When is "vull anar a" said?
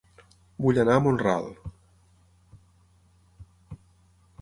0.65-1.03